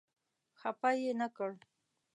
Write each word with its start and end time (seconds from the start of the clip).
خپه 0.59 0.89
یې 1.01 1.11
نه 1.19 1.27
کړ. 1.35 1.51